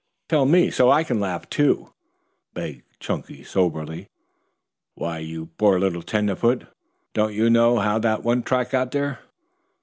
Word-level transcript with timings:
"Tell 0.29 0.45
me 0.47 0.71
so 0.71 0.89
I 0.89 1.03
can 1.03 1.19
laugh 1.19 1.47
too," 1.47 1.93
begged 2.55 2.81
Chunky 2.99 3.43
soberly. 3.43 4.07
"Why, 4.95 5.19
you 5.19 5.51
poor 5.59 5.77
little 5.79 6.01
tenderfoot, 6.01 6.65
don't 7.13 7.35
you 7.35 7.51
know 7.51 7.77
how 7.77 7.99
that 7.99 8.23
one 8.23 8.41
track 8.41 8.71
got 8.71 8.89
there?" 8.89 9.19